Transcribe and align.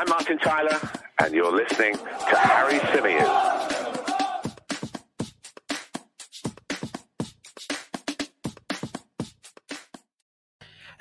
I'm 0.00 0.08
Martin 0.08 0.38
Tyler, 0.38 0.80
and 1.18 1.34
you're 1.34 1.54
listening 1.54 1.94
to 1.94 2.34
Harry 2.34 2.78
Symeou. 2.78 3.20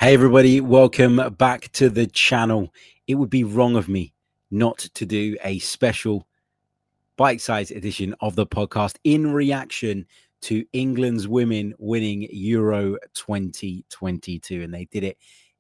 Hey, 0.02 0.14
everybody, 0.14 0.60
welcome 0.60 1.34
back 1.38 1.72
to 1.72 1.90
the 1.90 2.08
channel. 2.08 2.74
It 3.08 3.16
would 3.16 3.30
be 3.30 3.46
wrong 3.46 3.78
of 3.78 3.88
me 3.88 4.12
not 4.52 4.80
to 4.80 5.06
do 5.06 5.38
a 5.46 5.60
special 5.60 6.28
bite 7.16 7.40
sized 7.40 7.72
edition 7.72 8.14
of 8.20 8.36
the 8.36 8.46
podcast 8.46 8.98
in 9.06 9.32
reaction 9.32 10.08
to 10.42 10.66
England's 10.74 11.26
women 11.26 11.74
winning 11.80 12.28
Euro 12.34 12.98
2022. 13.14 14.62
And 14.62 14.74
they 14.74 14.90
did 14.92 15.06
it 15.06 15.18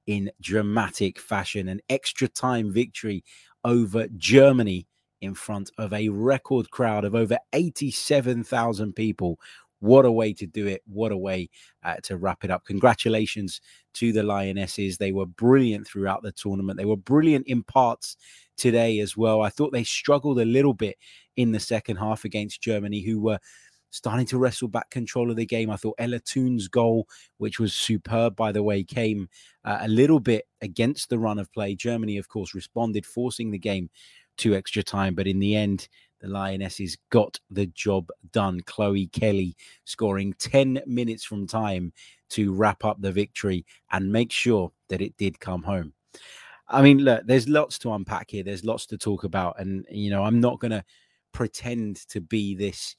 in 0.10 0.32
dramatic 0.42 1.20
fashion 1.20 1.68
an 1.68 1.80
extra 1.88 2.28
time 2.28 2.74
victory 2.74 3.24
over 3.64 4.08
Germany 4.18 4.88
in 5.22 5.36
front 5.36 5.70
of 5.78 5.94
a 5.94 6.10
record 6.10 6.72
crowd 6.72 7.06
of 7.06 7.14
over 7.14 7.38
87,000 7.54 8.94
people 8.94 9.38
what 9.82 10.06
a 10.06 10.12
way 10.12 10.34
to 10.34 10.46
do 10.46 10.68
it. 10.68 10.82
What 10.88 11.14
a 11.14 11.18
way 11.18 11.50
uh, 11.84 11.96
to 12.04 12.18
wrap 12.18 12.44
it 12.44 12.52
up. 12.52 12.66
Congratulations 12.66 13.62
to 13.94 14.12
the 14.12 14.24
Lionesses. 14.24 14.98
They 14.98 15.14
were 15.14 15.26
brilliant 15.26 15.88
throughout 15.88 16.22
the 16.22 16.34
tournament. 16.34 16.78
They 16.78 16.84
were 16.84 16.98
brilliant 16.98 17.48
in 17.48 17.64
parts 17.64 18.18
today 18.58 19.00
as 19.00 19.16
well. 19.16 19.42
I 19.42 19.48
thought 19.48 19.72
they 19.72 19.86
struggled 19.86 20.40
a 20.40 20.46
little 20.46 20.74
bit 20.74 20.98
in 21.38 21.54
the 21.54 21.62
second 21.62 21.96
half 21.96 22.26
against 22.26 22.62
Germany, 22.62 23.00
who 23.00 23.22
were 23.22 23.40
starting 23.92 24.26
to 24.28 24.38
wrestle 24.38 24.68
back 24.68 24.90
control 24.90 25.30
of 25.30 25.38
the 25.38 25.46
game. 25.46 25.70
I 25.70 25.76
thought 25.76 25.96
Ella 25.98 26.20
Toone's 26.20 26.68
goal, 26.68 27.08
which 27.38 27.60
was 27.60 27.74
superb, 27.74 28.36
by 28.36 28.52
the 28.52 28.64
way, 28.64 28.84
came 28.84 29.30
uh, 29.64 29.80
a 29.82 29.88
little 29.88 30.20
bit 30.20 30.46
against 30.62 31.10
the 31.10 31.20
run 31.20 31.40
of 31.40 31.52
play. 31.52 31.76
Germany, 31.76 32.18
of 32.18 32.30
course, 32.30 32.54
responded, 32.54 33.06
forcing 33.06 33.52
the 33.52 33.58
game 33.58 33.90
to 34.38 34.56
extra 34.56 34.84
time. 34.84 35.16
But 35.16 35.28
in 35.28 35.40
the 35.40 35.56
end, 35.56 35.88
the 36.22 36.28
Lionesses 36.28 36.98
got 37.10 37.40
the 37.50 37.68
job 37.68 38.10
done. 38.32 38.62
Chloe 38.62 39.08
Kelly 39.08 39.56
scoring 39.86 40.34
10 40.40 40.82
minutes 40.86 41.24
from 41.24 41.48
time 41.48 41.94
to 42.30 42.54
wrap 42.54 42.84
up 42.86 43.02
the 43.02 43.12
victory 43.12 43.66
and 43.92 44.12
make 44.12 44.32
sure 44.32 44.72
that 44.90 45.02
it 45.02 45.18
did 45.18 45.40
come 45.40 45.64
home. 45.64 45.94
I 46.68 46.82
mean, 46.84 47.00
look, 47.00 47.26
there's 47.26 47.50
lots 47.50 47.80
to 47.80 47.94
unpack 47.94 48.30
here. 48.30 48.44
There's 48.44 48.66
lots 48.66 48.86
to 48.88 48.98
talk 48.98 49.24
about. 49.24 49.60
And, 49.60 49.86
you 49.90 50.12
know, 50.12 50.24
I'm 50.24 50.40
not 50.40 50.60
going 50.60 50.72
to 50.72 50.84
pretend 51.32 52.08
to 52.10 52.22
be 52.22 52.54
this 52.54 52.96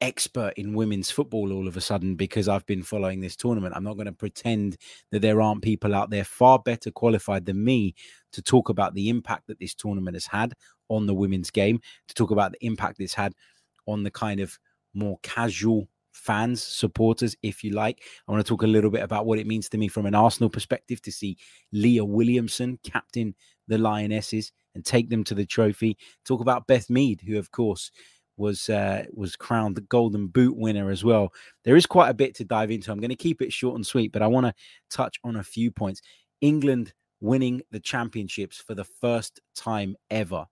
expert 0.00 0.54
in 0.56 0.74
women's 0.74 1.10
football 1.10 1.52
all 1.52 1.68
of 1.68 1.76
a 1.76 1.80
sudden 1.80 2.14
because 2.14 2.48
I've 2.48 2.66
been 2.66 2.82
following 2.82 3.20
this 3.20 3.36
tournament. 3.36 3.74
I'm 3.76 3.84
not 3.84 3.96
going 3.96 4.06
to 4.06 4.12
pretend 4.12 4.76
that 5.10 5.20
there 5.20 5.40
aren't 5.40 5.62
people 5.62 5.94
out 5.94 6.10
there 6.10 6.24
far 6.24 6.58
better 6.58 6.90
qualified 6.90 7.46
than 7.46 7.62
me 7.62 7.94
to 8.32 8.42
talk 8.42 8.68
about 8.68 8.94
the 8.94 9.08
impact 9.08 9.46
that 9.48 9.58
this 9.58 9.74
tournament 9.74 10.16
has 10.16 10.26
had 10.26 10.54
on 10.88 11.06
the 11.06 11.14
women's 11.14 11.50
game, 11.50 11.80
to 12.08 12.14
talk 12.14 12.30
about 12.30 12.52
the 12.52 12.66
impact 12.66 13.00
it's 13.00 13.14
had 13.14 13.34
on 13.86 14.02
the 14.02 14.10
kind 14.10 14.40
of 14.40 14.58
more 14.94 15.18
casual 15.22 15.88
fans, 16.12 16.62
supporters, 16.62 17.36
if 17.42 17.62
you 17.62 17.70
like. 17.70 18.02
I 18.26 18.32
want 18.32 18.44
to 18.44 18.48
talk 18.48 18.62
a 18.62 18.66
little 18.66 18.90
bit 18.90 19.02
about 19.02 19.26
what 19.26 19.38
it 19.38 19.46
means 19.46 19.68
to 19.70 19.78
me 19.78 19.88
from 19.88 20.06
an 20.06 20.14
Arsenal 20.14 20.50
perspective 20.50 21.00
to 21.02 21.12
see 21.12 21.36
Leah 21.72 22.04
Williamson 22.04 22.78
captain 22.84 23.34
the 23.68 23.78
Lionesses 23.78 24.52
and 24.74 24.84
take 24.84 25.08
them 25.08 25.24
to 25.24 25.34
the 25.34 25.46
trophy. 25.46 25.96
Talk 26.24 26.40
about 26.40 26.66
Beth 26.66 26.90
Mead, 26.90 27.22
who, 27.26 27.38
of 27.38 27.50
course, 27.50 27.90
was 28.40 28.68
uh, 28.68 29.04
was 29.12 29.36
crowned 29.36 29.76
the 29.76 29.82
Golden 29.82 30.26
Boot 30.26 30.56
winner 30.56 30.90
as 30.90 31.04
well. 31.04 31.32
There 31.64 31.76
is 31.76 31.86
quite 31.86 32.08
a 32.08 32.14
bit 32.14 32.34
to 32.36 32.44
dive 32.44 32.70
into. 32.70 32.90
I'm 32.90 32.98
going 32.98 33.10
to 33.10 33.16
keep 33.16 33.42
it 33.42 33.52
short 33.52 33.76
and 33.76 33.86
sweet, 33.86 34.10
but 34.10 34.22
I 34.22 34.26
want 34.26 34.46
to 34.46 34.54
touch 34.90 35.20
on 35.22 35.36
a 35.36 35.44
few 35.44 35.70
points. 35.70 36.00
England 36.40 36.92
winning 37.20 37.60
the 37.70 37.80
championships 37.80 38.56
for 38.56 38.74
the 38.74 38.84
first 38.84 39.40
time 39.54 39.94
ever. 40.10 40.46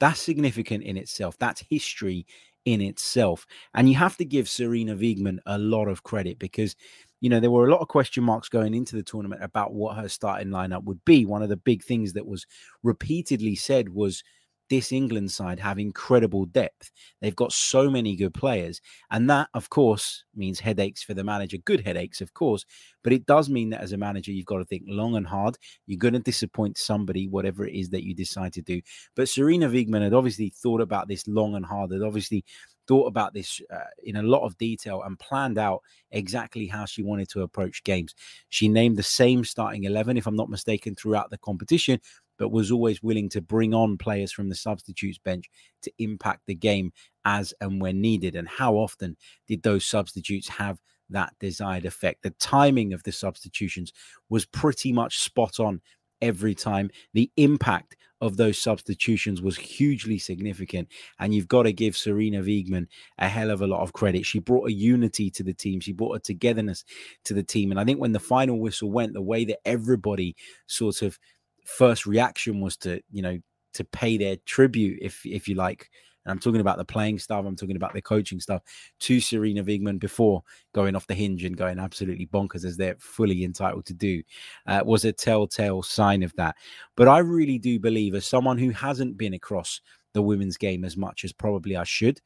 That's 0.00 0.20
significant 0.20 0.84
in 0.84 0.96
itself. 0.96 1.38
That's 1.38 1.64
history 1.70 2.26
in 2.64 2.80
itself. 2.80 3.46
And 3.74 3.88
you 3.88 3.94
have 3.94 4.16
to 4.18 4.24
give 4.24 4.46
Sarina 4.46 4.98
Wiegman 4.98 5.38
a 5.46 5.58
lot 5.58 5.86
of 5.86 6.02
credit 6.02 6.38
because, 6.38 6.76
you 7.20 7.30
know, 7.30 7.40
there 7.40 7.50
were 7.50 7.66
a 7.66 7.70
lot 7.70 7.80
of 7.80 7.88
question 7.88 8.24
marks 8.24 8.48
going 8.48 8.74
into 8.74 8.96
the 8.96 9.02
tournament 9.02 9.42
about 9.42 9.72
what 9.72 9.96
her 9.96 10.08
starting 10.08 10.48
lineup 10.48 10.84
would 10.84 11.04
be. 11.04 11.24
One 11.24 11.42
of 11.42 11.48
the 11.48 11.56
big 11.56 11.82
things 11.82 12.12
that 12.12 12.26
was 12.26 12.46
repeatedly 12.82 13.54
said 13.54 13.88
was 13.88 14.22
this 14.70 14.92
England 14.92 15.30
side 15.30 15.58
have 15.58 15.78
incredible 15.78 16.46
depth. 16.46 16.90
They've 17.20 17.36
got 17.36 17.52
so 17.52 17.90
many 17.90 18.16
good 18.16 18.34
players. 18.34 18.80
And 19.10 19.28
that, 19.30 19.48
of 19.54 19.70
course, 19.70 20.24
means 20.34 20.60
headaches 20.60 21.02
for 21.02 21.14
the 21.14 21.24
manager. 21.24 21.58
Good 21.58 21.80
headaches, 21.80 22.20
of 22.20 22.34
course. 22.34 22.64
But 23.02 23.12
it 23.12 23.26
does 23.26 23.48
mean 23.48 23.70
that 23.70 23.80
as 23.80 23.92
a 23.92 23.96
manager, 23.96 24.32
you've 24.32 24.46
got 24.46 24.58
to 24.58 24.64
think 24.64 24.84
long 24.86 25.16
and 25.16 25.26
hard. 25.26 25.56
You're 25.86 25.98
going 25.98 26.14
to 26.14 26.20
disappoint 26.20 26.78
somebody, 26.78 27.28
whatever 27.28 27.66
it 27.66 27.74
is 27.74 27.90
that 27.90 28.04
you 28.04 28.14
decide 28.14 28.52
to 28.54 28.62
do. 28.62 28.80
But 29.16 29.26
Sarina 29.26 29.70
Wiegman 29.70 30.02
had 30.02 30.14
obviously 30.14 30.52
thought 30.54 30.80
about 30.80 31.08
this 31.08 31.26
long 31.26 31.54
and 31.54 31.64
hard, 31.64 31.92
had 31.92 32.02
obviously 32.02 32.44
thought 32.86 33.06
about 33.06 33.34
this 33.34 33.60
uh, 33.72 33.78
in 34.02 34.16
a 34.16 34.22
lot 34.22 34.44
of 34.44 34.56
detail 34.56 35.02
and 35.02 35.18
planned 35.18 35.58
out 35.58 35.82
exactly 36.10 36.66
how 36.66 36.86
she 36.86 37.02
wanted 37.02 37.28
to 37.28 37.42
approach 37.42 37.84
games. 37.84 38.14
She 38.48 38.68
named 38.68 38.96
the 38.96 39.02
same 39.02 39.44
starting 39.44 39.84
11, 39.84 40.16
if 40.16 40.26
I'm 40.26 40.36
not 40.36 40.48
mistaken, 40.48 40.94
throughout 40.94 41.30
the 41.30 41.38
competition, 41.38 42.00
but 42.38 42.50
was 42.50 42.70
always 42.70 43.02
willing 43.02 43.28
to 43.30 43.40
bring 43.40 43.74
on 43.74 43.98
players 43.98 44.32
from 44.32 44.48
the 44.48 44.54
substitutes 44.54 45.18
bench 45.18 45.50
to 45.82 45.92
impact 45.98 46.42
the 46.46 46.54
game 46.54 46.92
as 47.24 47.52
and 47.60 47.80
when 47.80 48.00
needed. 48.00 48.34
And 48.34 48.48
how 48.48 48.74
often 48.74 49.16
did 49.46 49.62
those 49.62 49.84
substitutes 49.84 50.48
have 50.48 50.78
that 51.10 51.34
desired 51.40 51.84
effect? 51.84 52.22
The 52.22 52.30
timing 52.30 52.92
of 52.92 53.02
the 53.02 53.12
substitutions 53.12 53.92
was 54.28 54.46
pretty 54.46 54.92
much 54.92 55.18
spot 55.18 55.60
on 55.60 55.80
every 56.20 56.54
time. 56.54 56.90
The 57.14 57.30
impact 57.36 57.96
of 58.20 58.36
those 58.36 58.58
substitutions 58.58 59.40
was 59.40 59.56
hugely 59.56 60.18
significant. 60.18 60.88
And 61.18 61.34
you've 61.34 61.48
got 61.48 61.64
to 61.64 61.72
give 61.72 61.94
Sarina 61.94 62.42
Wiegman 62.42 62.86
a 63.18 63.28
hell 63.28 63.50
of 63.50 63.62
a 63.62 63.66
lot 63.66 63.82
of 63.82 63.92
credit. 63.92 64.26
She 64.26 64.40
brought 64.40 64.68
a 64.68 64.72
unity 64.72 65.30
to 65.30 65.42
the 65.42 65.54
team, 65.54 65.80
she 65.80 65.92
brought 65.92 66.16
a 66.16 66.20
togetherness 66.20 66.84
to 67.24 67.34
the 67.34 67.42
team. 67.42 67.70
And 67.70 67.78
I 67.78 67.84
think 67.84 68.00
when 68.00 68.12
the 68.12 68.20
final 68.20 68.58
whistle 68.58 68.90
went, 68.90 69.12
the 69.12 69.22
way 69.22 69.44
that 69.44 69.60
everybody 69.64 70.34
sort 70.66 71.02
of 71.02 71.18
first 71.68 72.06
reaction 72.06 72.60
was 72.60 72.76
to 72.78 73.00
you 73.10 73.22
know 73.22 73.38
to 73.74 73.84
pay 73.84 74.16
their 74.16 74.36
tribute 74.46 74.98
if 75.02 75.24
if 75.24 75.48
you 75.48 75.54
like. 75.54 75.90
And 76.24 76.32
I'm 76.32 76.40
talking 76.40 76.60
about 76.60 76.76
the 76.76 76.84
playing 76.84 77.18
stuff, 77.20 77.46
I'm 77.46 77.56
talking 77.56 77.76
about 77.76 77.94
the 77.94 78.02
coaching 78.02 78.38
stuff. 78.38 78.60
To 79.00 79.16
Sarina 79.16 79.64
Wiegman 79.64 79.98
before 79.98 80.42
going 80.74 80.94
off 80.94 81.06
the 81.06 81.14
hinge 81.14 81.44
and 81.44 81.56
going 81.56 81.78
absolutely 81.78 82.26
bonkers 82.26 82.66
as 82.66 82.76
they're 82.76 82.96
fully 82.98 83.44
entitled 83.44 83.86
to 83.86 83.94
do, 83.94 84.22
uh, 84.66 84.82
was 84.84 85.06
a 85.06 85.12
telltale 85.12 85.82
sign 85.82 86.22
of 86.22 86.34
that. 86.36 86.56
But 86.96 87.08
I 87.08 87.18
really 87.18 87.58
do 87.58 87.78
believe, 87.78 88.14
as 88.14 88.26
someone 88.26 88.58
who 88.58 88.70
hasn't 88.70 89.16
been 89.16 89.32
across 89.32 89.80
the 90.12 90.20
women's 90.20 90.58
game 90.58 90.84
as 90.84 90.96
much 90.98 91.24
as 91.24 91.32
probably 91.32 91.76
I 91.76 91.84
should, 91.84 92.20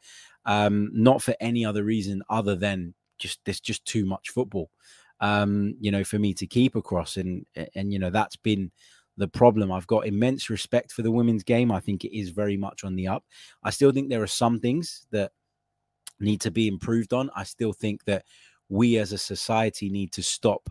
um, 0.47 0.91
not 0.93 1.23
for 1.23 1.37
any 1.41 1.65
other 1.65 1.85
reason 1.85 2.23
other 2.29 2.57
than 2.57 2.95
just 3.19 3.41
there's 3.45 3.61
just 3.61 3.85
too 3.85 4.05
much 4.05 4.31
football, 4.31 4.71
um, 5.21 5.77
you 5.79 5.93
know, 5.93 6.03
for 6.03 6.19
me 6.19 6.35
to 6.35 6.47
keep 6.47 6.75
across, 6.75 7.17
and 7.17 7.47
and 7.77 7.93
you 7.93 8.01
know 8.01 8.11
that's 8.11 8.37
been 8.37 8.73
the 9.17 9.29
problem. 9.29 9.71
I've 9.71 9.87
got 9.87 10.07
immense 10.07 10.51
respect 10.51 10.93
for 10.93 11.03
the 11.03 11.11
women's 11.11 11.43
game. 11.43 11.71
I 11.71 11.81
think 11.81 12.05
it 12.05 12.17
is 12.17 12.31
very 12.31 12.57
much 12.57 12.85
on 12.85 12.97
the 12.97 13.09
up. 13.09 13.25
I 13.63 13.71
still 13.71 13.93
think 13.93 14.09
there 14.09 14.23
are 14.23 14.27
some 14.27 14.61
things 14.61 15.07
that 15.11 15.33
need 16.21 16.41
to 16.43 16.51
be 16.51 16.69
improved 16.69 17.13
on. 17.13 17.31
I 17.37 17.45
still 17.45 17.73
think 17.73 18.05
that 18.05 18.25
we 18.69 18.97
as 18.99 19.13
a 19.13 19.19
society 19.19 19.91
need 19.91 20.13
to 20.13 20.23
stop 20.23 20.71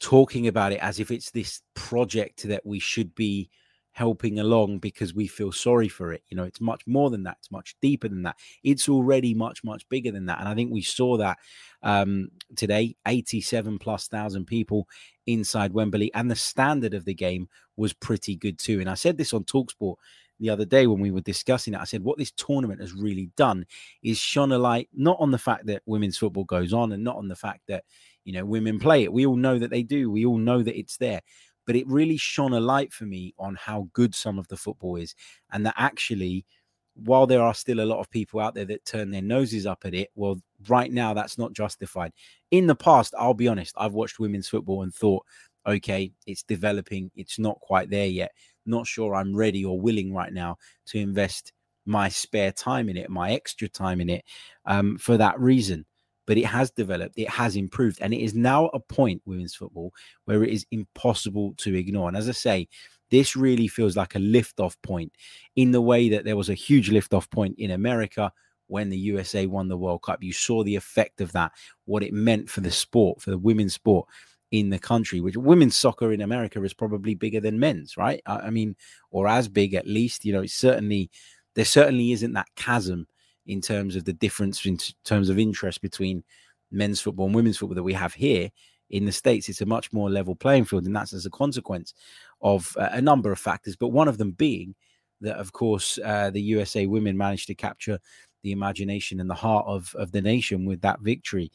talking 0.00 0.46
about 0.46 0.72
it 0.72 0.80
as 0.80 1.00
if 1.00 1.10
it's 1.10 1.30
this 1.30 1.60
project 1.74 2.44
that 2.44 2.64
we 2.64 2.78
should 2.78 3.14
be 3.14 3.50
helping 3.98 4.38
along 4.38 4.78
because 4.78 5.12
we 5.12 5.26
feel 5.26 5.50
sorry 5.50 5.88
for 5.88 6.12
it. 6.12 6.22
You 6.28 6.36
know, 6.36 6.44
it's 6.44 6.60
much 6.60 6.86
more 6.86 7.10
than 7.10 7.24
that. 7.24 7.38
It's 7.40 7.50
much 7.50 7.74
deeper 7.82 8.08
than 8.08 8.22
that. 8.22 8.36
It's 8.62 8.88
already 8.88 9.34
much, 9.34 9.64
much 9.64 9.88
bigger 9.88 10.12
than 10.12 10.26
that. 10.26 10.38
And 10.38 10.48
I 10.48 10.54
think 10.54 10.70
we 10.70 10.82
saw 10.82 11.16
that 11.16 11.38
um, 11.82 12.28
today 12.54 12.94
87 13.08 13.78
plus 13.80 14.06
thousand 14.06 14.46
people 14.46 14.86
inside 15.26 15.72
Wembley. 15.72 16.14
And 16.14 16.30
the 16.30 16.36
standard 16.36 16.94
of 16.94 17.06
the 17.06 17.14
game 17.14 17.48
was 17.76 17.92
pretty 17.92 18.36
good 18.36 18.60
too. 18.60 18.78
And 18.78 18.88
I 18.88 18.94
said 18.94 19.18
this 19.18 19.32
on 19.32 19.42
Talksport 19.42 19.96
the 20.38 20.50
other 20.50 20.64
day 20.64 20.86
when 20.86 21.00
we 21.00 21.10
were 21.10 21.20
discussing 21.20 21.74
it. 21.74 21.80
I 21.80 21.84
said, 21.84 22.04
what 22.04 22.18
this 22.18 22.30
tournament 22.30 22.80
has 22.80 22.92
really 22.92 23.30
done 23.36 23.66
is 24.04 24.18
shone 24.18 24.52
a 24.52 24.58
light 24.58 24.88
not 24.94 25.16
on 25.18 25.32
the 25.32 25.38
fact 25.38 25.66
that 25.66 25.82
women's 25.86 26.18
football 26.18 26.44
goes 26.44 26.72
on 26.72 26.92
and 26.92 27.02
not 27.02 27.16
on 27.16 27.26
the 27.26 27.34
fact 27.34 27.62
that, 27.66 27.82
you 28.24 28.32
know, 28.32 28.44
women 28.44 28.78
play 28.78 29.02
it. 29.02 29.12
We 29.12 29.26
all 29.26 29.34
know 29.34 29.58
that 29.58 29.70
they 29.70 29.82
do. 29.82 30.08
We 30.08 30.24
all 30.24 30.38
know 30.38 30.62
that 30.62 30.78
it's 30.78 30.98
there 30.98 31.22
but 31.68 31.76
it 31.76 31.86
really 31.86 32.16
shone 32.16 32.54
a 32.54 32.60
light 32.60 32.94
for 32.94 33.04
me 33.04 33.34
on 33.38 33.54
how 33.54 33.90
good 33.92 34.14
some 34.14 34.38
of 34.38 34.48
the 34.48 34.56
football 34.56 34.96
is 34.96 35.14
and 35.52 35.66
that 35.66 35.74
actually 35.76 36.46
while 36.94 37.26
there 37.26 37.42
are 37.42 37.52
still 37.52 37.80
a 37.80 37.84
lot 37.84 38.00
of 38.00 38.10
people 38.10 38.40
out 38.40 38.54
there 38.54 38.64
that 38.64 38.86
turn 38.86 39.10
their 39.10 39.20
noses 39.20 39.66
up 39.66 39.82
at 39.84 39.92
it 39.92 40.08
well 40.14 40.40
right 40.66 40.90
now 40.90 41.12
that's 41.12 41.36
not 41.36 41.52
justified. 41.52 42.10
In 42.50 42.66
the 42.66 42.74
past 42.74 43.14
i'll 43.18 43.34
be 43.34 43.48
honest 43.48 43.74
i've 43.76 43.92
watched 43.92 44.18
women's 44.18 44.48
football 44.48 44.82
and 44.82 44.94
thought 44.94 45.26
okay 45.66 46.10
it's 46.26 46.42
developing 46.42 47.10
it's 47.14 47.38
not 47.38 47.60
quite 47.60 47.90
there 47.90 48.06
yet. 48.06 48.32
Not 48.64 48.86
sure 48.86 49.14
i'm 49.14 49.36
ready 49.36 49.62
or 49.62 49.78
willing 49.78 50.14
right 50.14 50.32
now 50.32 50.56
to 50.86 50.98
invest 50.98 51.52
my 51.84 52.08
spare 52.08 52.50
time 52.50 52.88
in 52.88 52.96
it 52.96 53.10
my 53.10 53.32
extra 53.32 53.68
time 53.68 54.00
in 54.00 54.08
it 54.08 54.24
um, 54.64 54.96
for 54.96 55.18
that 55.18 55.38
reason 55.38 55.84
but 56.28 56.36
it 56.36 56.44
has 56.44 56.70
developed, 56.70 57.14
it 57.16 57.30
has 57.30 57.56
improved, 57.56 57.98
and 58.02 58.12
it 58.12 58.20
is 58.20 58.34
now 58.34 58.66
a 58.66 58.78
point, 58.78 59.22
women's 59.24 59.54
football, 59.54 59.94
where 60.26 60.44
it 60.44 60.50
is 60.50 60.66
impossible 60.70 61.54
to 61.56 61.74
ignore. 61.74 62.06
And 62.06 62.18
as 62.18 62.28
I 62.28 62.32
say, 62.32 62.68
This 63.10 63.36
really 63.36 63.68
feels 63.68 63.96
like 63.96 64.14
a 64.14 64.20
lift-off 64.20 64.80
point 64.82 65.12
in 65.56 65.72
the 65.72 65.80
way 65.80 66.08
that 66.10 66.24
there 66.24 66.36
was 66.36 66.50
a 66.50 66.54
huge 66.54 66.90
lift-off 66.90 67.30
point 67.30 67.54
in 67.58 67.70
America 67.70 68.32
when 68.66 68.90
the 68.90 68.98
USA 68.98 69.46
won 69.46 69.68
the 69.68 69.78
World 69.78 70.02
Cup. 70.02 70.22
You 70.22 70.32
saw 70.32 70.62
the 70.62 70.76
effect 70.76 71.20
of 71.20 71.32
that, 71.32 71.52
what 71.86 72.02
it 72.02 72.12
meant 72.12 72.50
for 72.50 72.60
the 72.60 72.70
sport, 72.70 73.22
for 73.22 73.30
the 73.30 73.38
women's 73.38 73.74
sport 73.74 74.06
in 74.50 74.70
the 74.70 74.78
country, 74.78 75.20
which 75.20 75.36
women's 75.36 75.76
soccer 75.76 76.12
in 76.12 76.20
America 76.20 76.62
is 76.62 76.74
probably 76.74 77.14
bigger 77.14 77.40
than 77.40 77.58
men's, 77.58 77.96
right? 77.96 78.20
I, 78.26 78.50
mean, 78.50 78.76
or 79.10 79.26
as 79.28 79.48
big 79.48 79.74
at 79.74 79.86
least. 79.86 80.24
You 80.24 80.34
know, 80.34 80.42
it's 80.42 80.54
certainly 80.54 81.10
there 81.54 81.64
certainly 81.64 82.12
isn't 82.12 82.34
that 82.34 82.48
chasm 82.56 83.06
in 83.48 83.60
terms 83.60 83.96
of 83.96 84.04
the 84.04 84.12
difference 84.12 84.64
in 84.64 84.78
terms 85.04 85.28
of 85.28 85.38
interest 85.38 85.82
between 85.82 86.22
men's 86.70 87.00
football 87.00 87.26
and 87.26 87.34
women's 87.34 87.58
football 87.58 87.74
that 87.74 87.82
we 87.82 87.92
have 87.92 88.14
here 88.14 88.50
in 88.90 89.04
the 89.04 89.12
states 89.12 89.48
it's 89.48 89.60
a 89.60 89.66
much 89.66 89.92
more 89.92 90.08
level 90.08 90.34
playing 90.34 90.64
field 90.64 90.86
and 90.86 90.94
that's 90.94 91.12
as 91.12 91.26
a 91.26 91.30
consequence 91.30 91.94
of 92.40 92.76
uh, 92.78 92.88
a 92.92 93.02
number 93.02 93.32
of 93.32 93.38
factors 93.38 93.76
but 93.76 93.88
one 93.88 94.08
of 94.08 94.18
them 94.18 94.30
being 94.30 94.74
that 95.20 95.36
of 95.36 95.52
course 95.52 95.98
uh, 96.04 96.30
the 96.30 96.40
usa 96.40 96.86
women 96.86 97.16
managed 97.16 97.46
to 97.48 97.54
capture 97.54 97.98
the 98.42 98.52
imagination 98.52 99.20
and 99.20 99.28
the 99.28 99.34
heart 99.34 99.66
of, 99.66 99.94
of 99.96 100.12
the 100.12 100.22
nation 100.22 100.64
with 100.64 100.80
that 100.82 101.00
victory. 101.00 101.50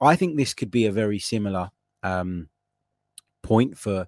I 0.00 0.16
think 0.16 0.36
this 0.36 0.54
could 0.54 0.70
be 0.70 0.86
a 0.86 0.92
very 0.92 1.18
similar 1.18 1.70
um, 2.02 2.48
point 3.42 3.78
for 3.78 4.06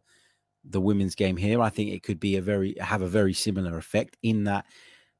the 0.64 0.80
women's 0.80 1.14
game 1.14 1.36
here. 1.36 1.62
I 1.62 1.70
think 1.70 1.90
it 1.90 2.02
could 2.02 2.20
be 2.20 2.36
a 2.36 2.42
very 2.42 2.76
have 2.80 3.02
a 3.02 3.08
very 3.08 3.32
similar 3.32 3.78
effect 3.78 4.16
in 4.22 4.44
that 4.44 4.66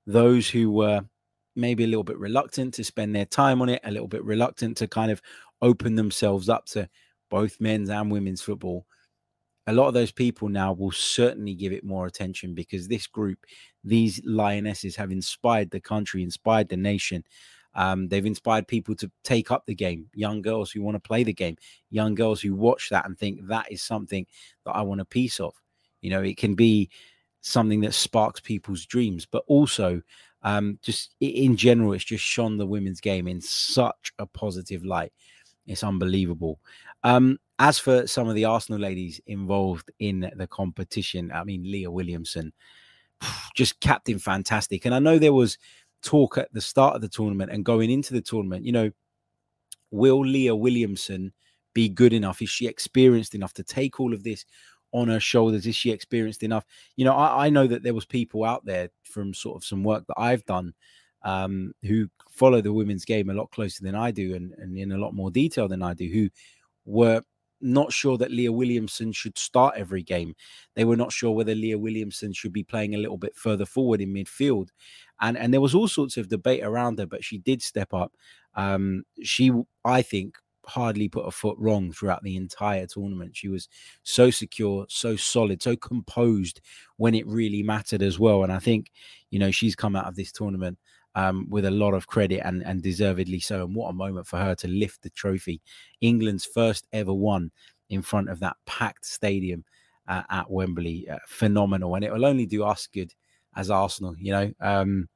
those 0.06 0.48
who 0.48 0.70
were 0.70 1.02
maybe 1.58 1.84
a 1.84 1.86
little 1.86 2.04
bit 2.04 2.18
reluctant 2.18 2.72
to 2.74 2.84
spend 2.84 3.14
their 3.14 3.26
time 3.26 3.60
on 3.60 3.68
it 3.68 3.80
a 3.84 3.90
little 3.90 4.08
bit 4.08 4.24
reluctant 4.24 4.76
to 4.78 4.88
kind 4.88 5.10
of 5.10 5.20
open 5.60 5.94
themselves 5.96 6.48
up 6.48 6.64
to 6.66 6.88
both 7.30 7.60
men's 7.60 7.90
and 7.90 8.10
women's 8.10 8.40
football, 8.40 8.86
a 9.66 9.72
lot 9.72 9.88
of 9.88 9.94
those 9.94 10.12
people 10.12 10.48
now 10.48 10.72
will 10.72 10.90
certainly 10.90 11.54
give 11.54 11.72
it 11.72 11.84
more 11.84 12.06
attention 12.06 12.54
because 12.54 12.88
this 12.88 13.06
group, 13.06 13.38
these 13.84 14.20
lionesses, 14.24 14.96
have 14.96 15.10
inspired 15.12 15.70
the 15.70 15.80
country, 15.80 16.22
inspired 16.22 16.70
the 16.70 16.76
nation. 16.76 17.22
Um, 17.74 18.08
they've 18.08 18.24
inspired 18.24 18.66
people 18.66 18.94
to 18.96 19.10
take 19.24 19.50
up 19.50 19.66
the 19.66 19.74
game, 19.74 20.06
young 20.14 20.40
girls 20.40 20.70
who 20.70 20.82
want 20.82 20.94
to 20.94 21.06
play 21.06 21.22
the 21.22 21.34
game, 21.34 21.56
young 21.90 22.14
girls 22.14 22.40
who 22.40 22.54
watch 22.54 22.88
that 22.88 23.04
and 23.04 23.18
think 23.18 23.46
that 23.48 23.70
is 23.70 23.82
something 23.82 24.26
that 24.64 24.72
I 24.72 24.80
want 24.82 25.02
a 25.02 25.04
piece 25.04 25.38
of. 25.38 25.54
You 26.00 26.10
know, 26.10 26.22
it 26.22 26.38
can 26.38 26.54
be 26.54 26.88
something 27.42 27.80
that 27.80 27.94
sparks 27.94 28.40
people's 28.40 28.86
dreams, 28.86 29.26
but 29.26 29.44
also 29.46 30.02
um, 30.42 30.78
just 30.82 31.14
in 31.20 31.56
general, 31.56 31.92
it's 31.92 32.04
just 32.04 32.24
shone 32.24 32.58
the 32.58 32.66
women's 32.66 33.00
game 33.00 33.26
in 33.26 33.40
such 33.40 34.12
a 34.18 34.26
positive 34.26 34.84
light. 34.84 35.12
It's 35.66 35.84
unbelievable. 35.84 36.60
Um, 37.04 37.38
as 37.58 37.78
for 37.78 38.06
some 38.06 38.28
of 38.28 38.34
the 38.34 38.44
Arsenal 38.44 38.80
ladies 38.80 39.20
involved 39.26 39.90
in 39.98 40.30
the 40.36 40.46
competition, 40.46 41.32
I 41.32 41.44
mean, 41.44 41.64
Leah 41.64 41.90
Williamson, 41.90 42.52
just 43.56 43.80
captain 43.80 44.18
fantastic. 44.18 44.84
And 44.84 44.94
I 44.94 44.98
know 44.98 45.18
there 45.18 45.32
was 45.32 45.58
talk 46.02 46.38
at 46.38 46.52
the 46.52 46.60
start 46.60 46.94
of 46.94 47.02
the 47.02 47.08
tournament 47.08 47.50
and 47.50 47.64
going 47.64 47.90
into 47.90 48.14
the 48.14 48.20
tournament, 48.20 48.64
you 48.64 48.72
know, 48.72 48.90
will 49.90 50.24
Leah 50.24 50.54
Williamson 50.54 51.32
be 51.74 51.88
good 51.88 52.12
enough? 52.12 52.40
Is 52.40 52.50
she 52.50 52.66
experienced 52.66 53.34
enough 53.34 53.52
to 53.54 53.64
take 53.64 53.98
all 53.98 54.14
of 54.14 54.22
this 54.22 54.44
on 54.92 55.08
her 55.08 55.20
shoulders? 55.20 55.66
Is 55.66 55.76
she 55.76 55.90
experienced 55.90 56.42
enough? 56.42 56.64
You 56.96 57.04
know, 57.04 57.14
I, 57.14 57.46
I 57.46 57.50
know 57.50 57.66
that 57.66 57.82
there 57.82 57.94
was 57.94 58.04
people 58.04 58.44
out 58.44 58.64
there 58.64 58.90
from 59.02 59.34
sort 59.34 59.56
of 59.56 59.64
some 59.64 59.84
work 59.84 60.06
that 60.06 60.18
I've 60.18 60.44
done 60.44 60.74
um, 61.22 61.72
who 61.82 62.08
follow 62.30 62.60
the 62.60 62.72
women's 62.72 63.04
game 63.04 63.30
a 63.30 63.34
lot 63.34 63.50
closer 63.50 63.82
than 63.82 63.94
I 63.94 64.10
do 64.10 64.34
and, 64.34 64.54
and 64.58 64.76
in 64.76 64.92
a 64.92 64.98
lot 64.98 65.14
more 65.14 65.30
detail 65.30 65.68
than 65.68 65.82
I 65.82 65.94
do, 65.94 66.08
who 66.08 66.28
were 66.84 67.22
not 67.60 67.92
sure 67.92 68.16
that 68.18 68.30
Leah 68.30 68.52
Williamson 68.52 69.12
should 69.12 69.36
start 69.36 69.74
every 69.76 70.02
game. 70.02 70.34
They 70.74 70.84
were 70.84 70.96
not 70.96 71.12
sure 71.12 71.32
whether 71.32 71.54
Leah 71.54 71.78
Williamson 71.78 72.32
should 72.32 72.52
be 72.52 72.62
playing 72.62 72.94
a 72.94 72.98
little 72.98 73.16
bit 73.18 73.36
further 73.36 73.66
forward 73.66 74.00
in 74.00 74.14
midfield. 74.14 74.68
And 75.20 75.36
and 75.36 75.52
there 75.52 75.60
was 75.60 75.74
all 75.74 75.88
sorts 75.88 76.16
of 76.16 76.28
debate 76.28 76.62
around 76.62 76.98
her, 76.98 77.06
but 77.06 77.24
she 77.24 77.38
did 77.38 77.62
step 77.62 77.92
up. 77.92 78.12
Um, 78.54 79.04
she, 79.22 79.52
I 79.84 80.02
think, 80.02 80.36
hardly 80.68 81.08
put 81.08 81.26
a 81.26 81.30
foot 81.30 81.56
wrong 81.58 81.92
throughout 81.92 82.22
the 82.22 82.36
entire 82.36 82.86
tournament. 82.86 83.36
She 83.36 83.48
was 83.48 83.68
so 84.02 84.30
secure, 84.30 84.86
so 84.88 85.16
solid, 85.16 85.62
so 85.62 85.76
composed 85.76 86.60
when 86.96 87.14
it 87.14 87.26
really 87.26 87.62
mattered 87.62 88.02
as 88.02 88.18
well. 88.18 88.44
And 88.44 88.52
I 88.52 88.58
think, 88.58 88.92
you 89.30 89.38
know, 89.38 89.50
she's 89.50 89.74
come 89.74 89.96
out 89.96 90.06
of 90.06 90.16
this 90.16 90.32
tournament 90.32 90.78
um, 91.14 91.46
with 91.48 91.64
a 91.64 91.70
lot 91.70 91.94
of 91.94 92.06
credit 92.06 92.42
and, 92.44 92.62
and 92.64 92.82
deservedly 92.82 93.40
so. 93.40 93.64
And 93.64 93.74
what 93.74 93.88
a 93.88 93.94
moment 93.94 94.26
for 94.26 94.38
her 94.38 94.54
to 94.56 94.68
lift 94.68 95.02
the 95.02 95.10
trophy. 95.10 95.60
England's 96.00 96.44
first 96.44 96.86
ever 96.92 97.14
one 97.14 97.50
in 97.90 98.02
front 98.02 98.28
of 98.28 98.40
that 98.40 98.56
packed 98.66 99.06
stadium 99.06 99.64
uh, 100.06 100.22
at 100.30 100.50
Wembley. 100.50 101.08
Uh, 101.08 101.18
phenomenal. 101.26 101.94
And 101.94 102.04
it 102.04 102.12
will 102.12 102.26
only 102.26 102.46
do 102.46 102.62
us 102.64 102.86
good 102.86 103.12
as 103.56 103.70
Arsenal, 103.70 104.14
you 104.18 104.32
know. 104.32 104.52
Um, 104.60 105.08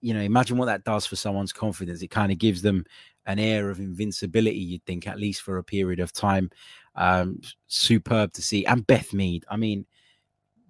you 0.00 0.12
know, 0.14 0.20
imagine 0.20 0.58
what 0.58 0.66
that 0.66 0.84
does 0.84 1.06
for 1.06 1.16
someone's 1.16 1.52
confidence. 1.52 2.02
It 2.02 2.08
kind 2.08 2.32
of 2.32 2.38
gives 2.38 2.62
them 2.62 2.84
an 3.26 3.38
air 3.38 3.70
of 3.70 3.78
invincibility, 3.78 4.58
you'd 4.58 4.84
think, 4.84 5.06
at 5.06 5.18
least 5.18 5.42
for 5.42 5.58
a 5.58 5.64
period 5.64 6.00
of 6.00 6.12
time. 6.12 6.50
Um, 6.94 7.40
superb 7.66 8.32
to 8.34 8.42
see. 8.42 8.64
And 8.66 8.86
Beth 8.86 9.12
Mead, 9.12 9.44
I 9.48 9.56
mean, 9.56 9.86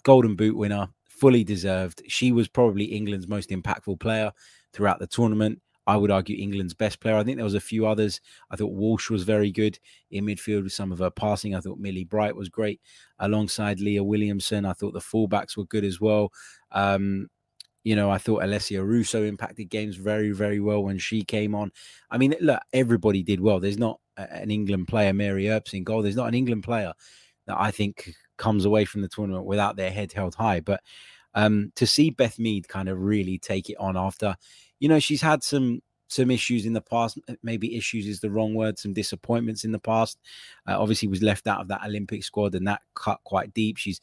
Golden 0.02 0.36
Boot 0.36 0.56
winner, 0.56 0.88
fully 1.08 1.44
deserved. 1.44 2.02
She 2.08 2.32
was 2.32 2.48
probably 2.48 2.84
England's 2.84 3.28
most 3.28 3.50
impactful 3.50 4.00
player 4.00 4.32
throughout 4.72 4.98
the 4.98 5.06
tournament. 5.06 5.60
I 5.86 5.96
would 5.96 6.10
argue 6.10 6.36
England's 6.38 6.74
best 6.74 7.00
player. 7.00 7.16
I 7.16 7.24
think 7.24 7.36
there 7.36 7.44
was 7.44 7.54
a 7.54 7.60
few 7.60 7.86
others. 7.86 8.20
I 8.50 8.56
thought 8.56 8.72
Walsh 8.72 9.10
was 9.10 9.24
very 9.24 9.50
good 9.50 9.78
in 10.10 10.24
midfield 10.24 10.62
with 10.62 10.72
some 10.72 10.92
of 10.92 11.00
her 11.00 11.10
passing. 11.10 11.54
I 11.54 11.60
thought 11.60 11.78
Millie 11.78 12.04
Bright 12.04 12.36
was 12.36 12.48
great 12.48 12.80
alongside 13.18 13.80
Leah 13.80 14.04
Williamson. 14.04 14.64
I 14.64 14.72
thought 14.72 14.92
the 14.92 15.00
fullbacks 15.00 15.56
were 15.56 15.64
good 15.64 15.84
as 15.84 16.00
well. 16.00 16.32
Um, 16.70 17.28
you 17.82 17.96
know, 17.96 18.10
I 18.10 18.18
thought 18.18 18.42
Alessia 18.42 18.84
Russo 18.84 19.22
impacted 19.24 19.70
games 19.70 19.96
very, 19.96 20.32
very 20.32 20.60
well 20.60 20.82
when 20.82 20.98
she 20.98 21.22
came 21.22 21.54
on. 21.54 21.72
I 22.10 22.18
mean, 22.18 22.34
look, 22.40 22.60
everybody 22.72 23.22
did 23.22 23.40
well. 23.40 23.60
There's 23.60 23.78
not 23.78 24.00
an 24.16 24.50
England 24.50 24.88
player, 24.88 25.12
Mary 25.12 25.48
Earps 25.48 25.72
in 25.72 25.84
goal. 25.84 26.02
There's 26.02 26.16
not 26.16 26.28
an 26.28 26.34
England 26.34 26.62
player 26.62 26.92
that 27.46 27.58
I 27.58 27.70
think 27.70 28.12
comes 28.36 28.64
away 28.64 28.84
from 28.84 29.02
the 29.02 29.08
tournament 29.08 29.46
without 29.46 29.76
their 29.76 29.90
head 29.90 30.12
held 30.12 30.34
high. 30.34 30.60
But 30.60 30.80
um, 31.34 31.72
to 31.76 31.86
see 31.86 32.10
Beth 32.10 32.38
Mead 32.38 32.68
kind 32.68 32.88
of 32.88 33.00
really 33.00 33.38
take 33.38 33.70
it 33.70 33.76
on 33.78 33.96
after, 33.96 34.36
you 34.78 34.88
know, 34.88 34.98
she's 34.98 35.22
had 35.22 35.42
some 35.42 35.80
some 36.08 36.30
issues 36.30 36.66
in 36.66 36.72
the 36.72 36.80
past. 36.80 37.18
Maybe 37.42 37.76
issues 37.76 38.06
is 38.06 38.20
the 38.20 38.30
wrong 38.30 38.54
word. 38.54 38.78
Some 38.78 38.92
disappointments 38.92 39.64
in 39.64 39.72
the 39.72 39.78
past. 39.78 40.18
Uh, 40.66 40.78
obviously, 40.78 41.08
was 41.08 41.22
left 41.22 41.46
out 41.46 41.60
of 41.60 41.68
that 41.68 41.84
Olympic 41.84 42.24
squad, 42.24 42.54
and 42.54 42.66
that 42.66 42.82
cut 42.94 43.20
quite 43.24 43.54
deep. 43.54 43.76
She's 43.76 44.00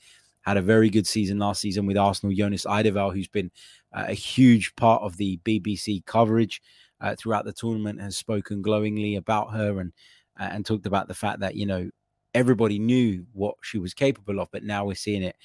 had 0.48 0.58
a 0.58 0.62
very 0.62 0.90
good 0.90 1.06
season 1.06 1.38
last 1.38 1.60
season 1.60 1.86
with 1.86 1.98
Arsenal. 1.98 2.34
Jonas 2.34 2.66
Eidevall, 2.66 3.14
who's 3.14 3.28
been 3.28 3.52
uh, 3.94 4.06
a 4.08 4.14
huge 4.14 4.74
part 4.78 5.02
of 5.02 5.18
the 5.18 5.38
BBC 5.44 6.06
coverage 6.06 6.62
uh, 7.02 7.16
throughout 7.16 7.44
the 7.44 7.52
tournament, 7.52 8.00
has 8.00 8.16
spoken 8.16 8.62
glowingly 8.62 9.18
about 9.18 9.52
her 9.54 9.82
and 9.82 9.92
uh, 10.40 10.50
and 10.52 10.66
talked 10.66 10.86
about 10.86 11.10
the 11.10 11.14
fact 11.14 11.42
that 11.42 11.56
you 11.56 11.66
know 11.66 11.90
everybody 12.34 12.80
knew 12.80 13.26
what 13.34 13.56
she 13.62 13.78
was 13.78 13.94
capable 13.94 14.40
of, 14.40 14.48
but 14.52 14.64
now 14.64 14.86
we're 14.86 14.96
seeing 14.96 15.24
it 15.24 15.36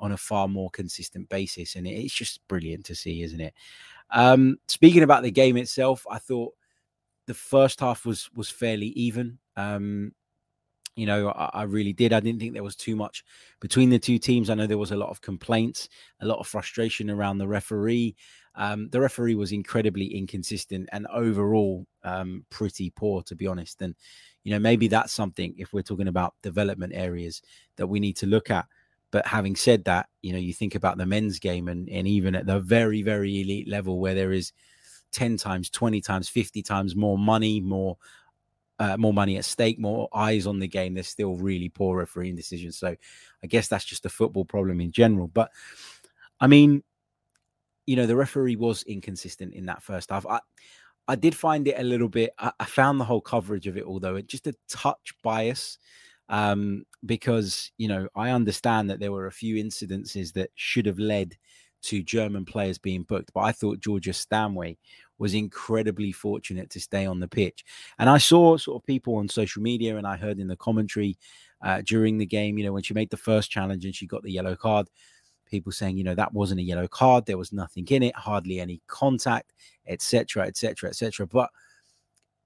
on 0.00 0.12
a 0.12 0.16
far 0.16 0.48
more 0.48 0.70
consistent 0.70 1.28
basis. 1.28 1.76
And 1.76 1.86
it's 1.86 2.14
just 2.14 2.40
brilliant 2.48 2.84
to 2.86 2.94
see, 2.94 3.22
isn't 3.22 3.40
it? 3.40 3.54
Um, 4.10 4.58
speaking 4.66 5.02
about 5.04 5.22
the 5.22 5.30
game 5.30 5.56
itself, 5.56 6.04
I 6.10 6.18
thought 6.18 6.54
the 7.26 7.34
first 7.34 7.78
half 7.78 8.04
was 8.04 8.28
was 8.34 8.50
fairly 8.50 8.88
even. 8.88 9.38
Um, 9.56 10.14
you 10.98 11.06
know, 11.06 11.28
I, 11.28 11.50
I, 11.54 11.62
really 11.62 11.92
did. 11.92 12.12
I 12.12 12.18
didn't 12.18 12.40
think 12.40 12.54
there 12.54 12.64
was 12.64 12.74
too 12.74 12.96
much 12.96 13.24
between 13.60 13.88
the 13.88 14.00
two 14.00 14.18
teams. 14.18 14.50
I 14.50 14.54
know 14.54 14.66
there 14.66 14.78
was 14.78 14.90
a 14.90 14.96
lot 14.96 15.10
of 15.10 15.20
complaints, 15.20 15.88
a 16.20 16.26
lot 16.26 16.40
of 16.40 16.48
frustration 16.48 17.08
around 17.08 17.38
the 17.38 17.46
referee. 17.46 18.16
Um, 18.56 18.88
the 18.90 19.00
referee 19.00 19.36
was 19.36 19.52
incredibly 19.52 20.06
inconsistent 20.06 20.88
and 20.90 21.06
overall 21.06 21.86
um, 22.02 22.44
pretty 22.50 22.90
poor, 22.90 23.22
to 23.22 23.36
be 23.36 23.46
honest. 23.46 23.80
And 23.80 23.94
you 24.42 24.50
know, 24.50 24.58
maybe 24.58 24.88
that's 24.88 25.12
something 25.12 25.54
if 25.56 25.72
we're 25.72 25.82
talking 25.82 26.08
about 26.08 26.34
development 26.42 26.92
areas 26.96 27.42
that 27.76 27.86
we 27.86 28.00
need 28.00 28.16
to 28.16 28.26
look 28.26 28.50
at. 28.50 28.66
But 29.12 29.24
having 29.24 29.54
said 29.54 29.84
that, 29.84 30.08
you 30.22 30.32
know, 30.32 30.38
you 30.38 30.52
think 30.52 30.74
about 30.74 30.98
the 30.98 31.06
men's 31.06 31.38
game 31.38 31.68
and, 31.68 31.88
and 31.88 32.08
even 32.08 32.34
at 32.34 32.46
the 32.46 32.58
very, 32.58 33.02
very 33.02 33.40
elite 33.40 33.68
level 33.68 34.00
where 34.00 34.14
there 34.14 34.32
is 34.32 34.52
10 35.12 35.36
times, 35.36 35.70
20 35.70 36.00
times, 36.00 36.28
50 36.28 36.62
times 36.62 36.96
more 36.96 37.16
money, 37.16 37.60
more 37.60 37.96
uh, 38.78 38.96
more 38.96 39.12
money 39.12 39.36
at 39.36 39.44
stake, 39.44 39.78
more 39.78 40.08
eyes 40.12 40.46
on 40.46 40.58
the 40.58 40.68
game. 40.68 40.94
There's 40.94 41.08
still 41.08 41.36
really 41.36 41.68
poor 41.68 41.98
refereeing 41.98 42.36
decisions. 42.36 42.78
So 42.78 42.94
I 43.42 43.46
guess 43.46 43.68
that's 43.68 43.84
just 43.84 44.06
a 44.06 44.10
football 44.10 44.44
problem 44.44 44.80
in 44.80 44.92
general. 44.92 45.28
But 45.28 45.50
I 46.40 46.46
mean, 46.46 46.82
you 47.86 47.96
know, 47.96 48.06
the 48.06 48.16
referee 48.16 48.56
was 48.56 48.82
inconsistent 48.84 49.54
in 49.54 49.66
that 49.66 49.82
first 49.82 50.10
half. 50.10 50.26
I, 50.26 50.40
I 51.08 51.16
did 51.16 51.34
find 51.34 51.66
it 51.66 51.78
a 51.78 51.82
little 51.82 52.08
bit. 52.08 52.30
I, 52.38 52.52
I 52.60 52.66
found 52.66 53.00
the 53.00 53.04
whole 53.04 53.20
coverage 53.22 53.66
of 53.66 53.76
it, 53.76 53.84
although 53.84 54.16
it 54.16 54.28
just 54.28 54.46
a 54.46 54.54
touch 54.68 55.14
bias, 55.22 55.78
um, 56.28 56.84
because 57.06 57.72
you 57.78 57.88
know 57.88 58.08
I 58.14 58.30
understand 58.30 58.90
that 58.90 59.00
there 59.00 59.12
were 59.12 59.26
a 59.26 59.32
few 59.32 59.62
incidences 59.62 60.34
that 60.34 60.50
should 60.54 60.84
have 60.84 60.98
led 60.98 61.36
to 61.80 62.02
German 62.02 62.44
players 62.44 62.76
being 62.76 63.04
booked, 63.04 63.32
but 63.32 63.40
I 63.40 63.52
thought 63.52 63.80
Georgia 63.80 64.12
Stanway 64.12 64.76
was 65.18 65.34
incredibly 65.34 66.12
fortunate 66.12 66.70
to 66.70 66.80
stay 66.80 67.06
on 67.06 67.20
the 67.20 67.28
pitch. 67.28 67.64
And 67.98 68.08
I 68.08 68.18
saw 68.18 68.56
sort 68.56 68.80
of 68.80 68.86
people 68.86 69.16
on 69.16 69.28
social 69.28 69.62
media, 69.62 69.96
and 69.96 70.06
I 70.06 70.16
heard 70.16 70.38
in 70.38 70.48
the 70.48 70.56
commentary 70.56 71.16
uh, 71.62 71.82
during 71.84 72.18
the 72.18 72.26
game. 72.26 72.58
You 72.58 72.64
know, 72.64 72.72
when 72.72 72.82
she 72.82 72.94
made 72.94 73.10
the 73.10 73.16
first 73.16 73.50
challenge 73.50 73.84
and 73.84 73.94
she 73.94 74.06
got 74.06 74.22
the 74.22 74.32
yellow 74.32 74.56
card, 74.56 74.88
people 75.46 75.72
saying, 75.72 75.96
you 75.96 76.04
know, 76.04 76.14
that 76.14 76.32
wasn't 76.32 76.60
a 76.60 76.64
yellow 76.64 76.88
card. 76.88 77.26
There 77.26 77.38
was 77.38 77.52
nothing 77.52 77.86
in 77.88 78.02
it, 78.02 78.14
hardly 78.14 78.60
any 78.60 78.80
contact, 78.86 79.52
etc., 79.86 80.46
etc., 80.46 80.90
etc. 80.90 81.26
But 81.26 81.50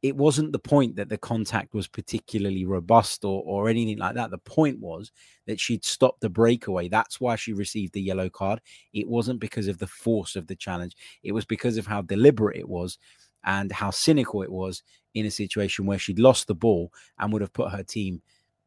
it 0.02 0.16
wasn't 0.16 0.50
the 0.50 0.58
point 0.58 0.96
that 0.96 1.08
the 1.08 1.16
contact 1.16 1.74
was 1.74 1.86
particularly 1.86 2.64
robust 2.64 3.24
or, 3.24 3.42
or 3.46 3.68
anything 3.68 3.98
like 3.98 4.16
that. 4.16 4.30
The 4.30 4.38
point 4.38 4.80
was 4.80 5.12
that 5.46 5.60
she'd 5.60 5.84
stopped 5.84 6.20
the 6.20 6.28
breakaway. 6.28 6.88
That's 6.88 7.20
why 7.20 7.36
she 7.36 7.52
received 7.52 7.92
the 7.92 8.02
yellow 8.02 8.28
card. 8.28 8.60
It 8.92 9.08
wasn't 9.08 9.38
because 9.38 9.68
of 9.68 9.78
the 9.78 9.86
force 9.86 10.34
of 10.34 10.48
the 10.48 10.56
challenge, 10.56 10.96
it 11.22 11.32
was 11.32 11.44
because 11.44 11.76
of 11.76 11.86
how 11.86 12.02
deliberate 12.02 12.58
it 12.58 12.68
was 12.68 12.98
and 13.44 13.70
how 13.70 13.90
cynical 13.90 14.42
it 14.42 14.50
was 14.50 14.82
in 15.14 15.26
a 15.26 15.30
situation 15.30 15.86
where 15.86 15.98
she'd 15.98 16.18
lost 16.18 16.46
the 16.46 16.54
ball 16.54 16.92
and 17.18 17.32
would 17.32 17.42
have 17.42 17.52
put 17.52 17.70
her 17.70 17.82
team, 17.82 18.22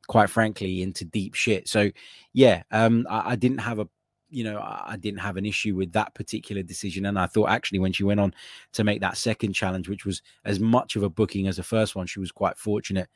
quite 0.08 0.30
frankly, 0.30 0.82
into 0.82 1.04
deep 1.04 1.34
shit. 1.34 1.68
So, 1.68 1.92
yeah, 2.34 2.64
um, 2.72 3.08
I, 3.10 3.32
I 3.32 3.36
didn't 3.36 3.60
have 3.60 3.80
a 3.80 3.88
you 4.30 4.44
know, 4.44 4.60
I 4.60 4.98
didn't 5.00 5.20
have 5.20 5.38
an 5.38 5.46
issue 5.46 5.76
with 5.76 5.92
that 5.94 6.14
particular 6.14 6.64
decision. 6.64 7.06
And 7.06 7.18
I 7.18 7.28
thought 7.28 7.50
actually 7.50 7.80
when 7.80 7.94
she 7.94 8.04
went 8.04 8.20
on 8.20 8.34
to 8.74 8.84
make 8.84 9.02
that 9.02 9.18
second 9.18 9.54
challenge, 9.54 9.88
which 9.88 10.06
was 10.06 10.22
as 10.44 10.60
much 10.60 10.96
of 10.96 11.04
a 11.04 11.10
booking 11.10 11.48
as 11.48 11.58
the 11.58 11.64
first 11.64 11.96
one, 11.96 12.08
she 12.08 12.20
was 12.20 12.32
quite 12.32 12.58
fortunate 12.58 13.08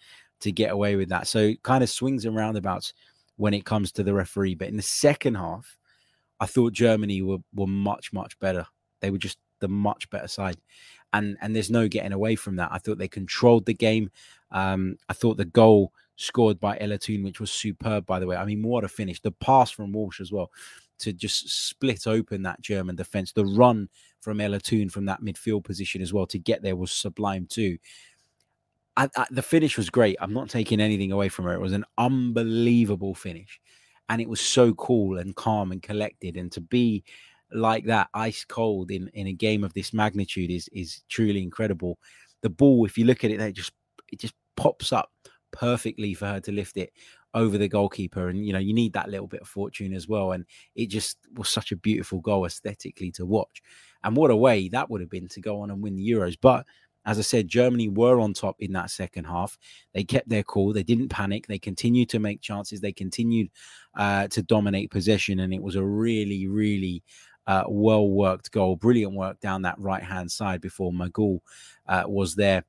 to 0.42 0.51
get 0.51 0.72
away 0.72 0.96
with 0.96 1.10
that. 1.10 1.28
So 1.28 1.54
kind 1.63 1.84
of 1.84 1.89
swings 1.89 2.25
and 2.25 2.36
roundabouts 2.36 2.94
when 3.38 3.54
it 3.54 3.66
comes 3.66 3.92
to 3.94 4.04
the 4.04 4.13
referee. 4.13 4.56
But 4.56 4.68
in 4.68 4.78
the 4.78 4.84
second 4.84 5.36
half, 5.36 5.78
I 6.39 6.46
thought 6.46 6.74
Germany 6.74 7.22
were 7.22 7.39
were 7.54 7.68
much, 7.68 8.13
much 8.13 8.39
better. 8.39 8.66
They 9.01 9.12
were 9.12 9.18
just 9.18 9.39
the 9.60 9.68
much 9.68 10.10
better 10.10 10.28
side. 10.28 10.58
And 11.12 11.38
and 11.42 11.56
there's 11.56 11.72
no 11.72 11.88
getting 11.88 12.13
away 12.13 12.36
from 12.36 12.58
that. 12.58 12.70
I 12.72 12.78
thought 12.78 12.98
they 12.98 13.08
controlled 13.08 13.66
the 13.66 13.74
game. 13.74 14.12
Um, 14.51 14.98
I 15.10 15.13
thought 15.13 15.38
the 15.38 15.46
goal 15.46 15.92
scored 16.16 16.60
by 16.60 16.78
Ella 16.80 16.98
Toone, 16.98 17.24
which 17.24 17.39
was 17.39 17.51
superb, 17.51 18.06
by 18.06 18.20
the 18.20 18.28
way. 18.28 18.36
I 18.36 18.46
mean, 18.46 18.62
what 18.62 18.84
a 18.84 18.88
finish. 18.89 19.22
The 19.22 19.32
pass 19.32 19.72
from 19.72 19.92
Walsh 19.92 20.20
as 20.20 20.32
well 20.32 20.51
to 21.00 21.13
just 21.13 21.50
split 21.50 22.08
open 22.08 22.44
that 22.44 22.62
German 22.62 22.96
defense. 22.96 23.32
The 23.32 23.46
run 23.46 23.89
from 24.22 24.41
Ella 24.41 24.60
Toone 24.60 24.89
from 24.89 25.06
that 25.06 25.22
midfield 25.22 25.63
position 25.63 26.01
as 26.01 26.13
well 26.13 26.27
to 26.27 26.39
get 26.39 26.62
there 26.62 26.75
was 26.75 26.91
sublime 26.91 27.48
too. 27.50 27.77
I, 28.98 29.10
I, 29.15 29.25
the 29.32 29.41
finish 29.41 29.77
was 29.77 29.89
great. 29.89 30.18
I'm 30.20 30.34
not 30.34 30.50
taking 30.50 30.82
anything 30.82 31.12
away 31.12 31.29
from 31.29 31.46
her. 31.46 31.53
It 31.53 31.62
was 31.62 31.74
an 31.74 31.86
unbelievable 31.98 33.15
finish. 33.15 33.60
And 34.10 34.22
it 34.22 34.27
was 34.27 34.41
so 34.41 34.74
cool 34.74 35.20
and 35.20 35.36
calm 35.36 35.72
and 35.72 35.82
collected. 35.82 36.36
And 36.36 36.51
to 36.51 36.62
be 36.62 37.03
like 37.53 37.86
that, 37.86 38.10
ice 38.13 38.44
cold 38.44 38.91
in, 38.91 39.08
in 39.13 39.27
a 39.27 39.34
game 39.34 39.63
of 39.63 39.74
this 39.74 39.94
magnitude 39.94 40.51
is 40.51 40.68
is 40.74 41.03
truly 41.10 41.41
incredible. 41.41 42.00
The 42.41 42.50
ball, 42.50 42.86
if 42.86 42.98
you 42.98 43.06
look 43.06 43.24
at 43.24 43.32
it, 43.32 43.39
it 43.39 43.53
just 43.53 43.72
it 44.12 44.20
just 44.20 44.34
pops 44.58 44.91
up 44.91 45.12
perfectly 45.51 46.13
for 46.13 46.27
her 46.27 46.39
to 46.39 46.51
lift 46.51 46.77
it 46.77 46.91
over 47.33 47.57
the 47.57 47.67
goalkeeper. 47.67 48.29
And, 48.29 48.45
you 48.45 48.53
know, 48.53 48.59
you 48.59 48.74
need 48.74 48.93
that 48.93 49.09
little 49.09 49.27
bit 49.27 49.41
of 49.41 49.48
fortune 49.48 49.93
as 49.93 50.07
well. 50.07 50.31
And 50.31 50.45
it 50.75 50.88
just 50.88 51.17
was 51.36 51.50
such 51.50 51.71
a 51.71 51.77
beautiful 51.77 52.19
goal 52.19 52.45
aesthetically 52.45 53.12
to 53.12 53.25
watch. 53.25 53.62
And 54.03 54.15
what 54.15 54.31
a 54.31 54.36
way 54.36 54.69
that 54.69 54.89
would 54.89 55.01
have 55.01 55.09
been 55.09 55.27
to 55.29 55.41
go 55.41 55.62
on 55.62 55.71
and 55.71 55.81
win 55.81 55.95
the 55.95 56.09
Euros. 56.09 56.38
But 56.39 56.65
as 57.05 57.17
I 57.17 57.21
said, 57.21 57.48
Germany 57.48 57.89
were 57.89 58.19
on 58.19 58.33
top 58.33 58.57
in 58.59 58.74
that 58.74 58.91
second 58.91 59.25
half. 59.25 59.57
They 59.93 60.03
kept 60.03 60.29
their 60.29 60.43
cool. 60.43 60.74
They 60.74 60.83
didn't 60.83 61.09
panic. 61.09 61.48
They 61.48 61.59
continued 61.59 62.09
to 62.09 62.19
make 62.19 62.41
chances. 62.41 62.81
They 62.81 62.91
continued 62.91 63.50
uh, 63.95 64.27
to 64.27 64.43
dominate 64.43 64.91
possession. 64.91 65.39
And 65.39 65.53
it 65.53 65.62
was 65.62 65.75
a 65.75 65.83
really, 65.83 66.48
really 66.48 67.03
uh, 67.48 67.63
well 67.67 68.09
worked 68.09 68.51
goal. 68.51 68.75
Brilliant 68.75 69.13
work 69.13 69.39
down 69.39 69.63
that 69.63 69.79
right 69.79 70.03
hand 70.03 70.31
side 70.31 70.62
before 70.62 70.93
Magull 70.93 71.41
uh, 71.88 72.03
was 72.05 72.36
there 72.36 72.63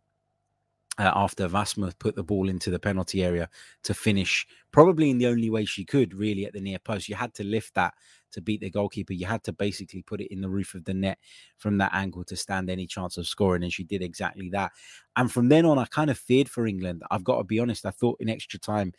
uh, 0.98 1.10
after 1.14 1.48
Wassmuth 1.48 1.98
put 1.98 2.14
the 2.14 2.22
ball 2.22 2.48
into 2.48 2.70
the 2.70 2.78
penalty 2.78 3.22
area 3.22 3.48
to 3.84 3.94
finish 3.94 4.46
probably 4.72 5.10
in 5.10 5.18
the 5.18 5.26
only 5.26 5.48
way 5.50 5.64
she 5.64 5.84
could, 5.84 6.14
really, 6.14 6.44
at 6.44 6.52
the 6.52 6.60
near 6.60 6.78
post. 6.78 7.08
You 7.08 7.14
had 7.14 7.34
to 7.34 7.44
lift 7.44 7.74
that 7.74 7.94
to 8.32 8.40
beat 8.40 8.60
the 8.60 8.70
goalkeeper. 8.70 9.12
You 9.12 9.26
had 9.26 9.42
to 9.44 9.52
basically 9.52 10.02
put 10.02 10.20
it 10.20 10.32
in 10.32 10.40
the 10.40 10.48
roof 10.48 10.74
of 10.74 10.84
the 10.84 10.94
net 10.94 11.18
from 11.58 11.78
that 11.78 11.94
angle 11.94 12.24
to 12.24 12.36
stand 12.36 12.70
any 12.70 12.86
chance 12.86 13.16
of 13.16 13.26
scoring. 13.26 13.62
And 13.62 13.72
she 13.72 13.84
did 13.84 14.02
exactly 14.02 14.50
that. 14.50 14.72
And 15.16 15.30
from 15.30 15.48
then 15.48 15.64
on, 15.64 15.78
I 15.78 15.86
kind 15.86 16.10
of 16.10 16.18
feared 16.18 16.48
for 16.48 16.66
England. 16.66 17.02
I've 17.10 17.24
got 17.24 17.38
to 17.38 17.44
be 17.44 17.60
honest, 17.60 17.86
I 17.86 17.90
thought 17.90 18.20
in 18.20 18.28
extra 18.28 18.58
time, 18.58 18.92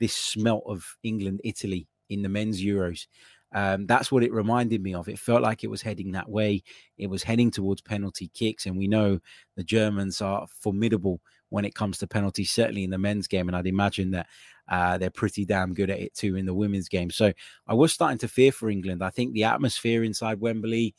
this 0.00 0.14
smelt 0.14 0.64
of 0.66 0.96
England, 1.02 1.40
Italy 1.44 1.86
in 2.10 2.22
the 2.22 2.28
men's 2.28 2.62
Euros. 2.62 3.06
Um, 3.54 3.86
that's 3.86 4.10
what 4.10 4.24
it 4.24 4.32
reminded 4.32 4.82
me 4.82 4.94
of. 4.94 5.08
It 5.08 5.18
felt 5.18 5.42
like 5.42 5.62
it 5.62 5.70
was 5.70 5.80
heading 5.80 6.12
that 6.12 6.28
way. 6.28 6.62
It 6.98 7.08
was 7.08 7.22
heading 7.22 7.52
towards 7.52 7.80
penalty 7.80 8.28
kicks. 8.34 8.66
And 8.66 8.76
we 8.76 8.88
know 8.88 9.20
the 9.56 9.62
Germans 9.62 10.20
are 10.20 10.46
formidable 10.48 11.20
when 11.50 11.64
it 11.64 11.74
comes 11.74 11.98
to 11.98 12.08
penalties, 12.08 12.50
certainly 12.50 12.82
in 12.82 12.90
the 12.90 12.98
men's 12.98 13.28
game. 13.28 13.48
And 13.48 13.56
I'd 13.56 13.68
imagine 13.68 14.10
that 14.10 14.26
uh, 14.68 14.98
they're 14.98 15.10
pretty 15.10 15.44
damn 15.44 15.72
good 15.72 15.88
at 15.88 16.00
it 16.00 16.14
too 16.14 16.34
in 16.36 16.46
the 16.46 16.54
women's 16.54 16.88
game. 16.88 17.10
So 17.10 17.32
I 17.68 17.74
was 17.74 17.92
starting 17.92 18.18
to 18.18 18.28
fear 18.28 18.50
for 18.50 18.68
England. 18.68 19.04
I 19.04 19.10
think 19.10 19.32
the 19.32 19.44
atmosphere 19.44 20.02
inside 20.02 20.40
Wembley, 20.40 20.94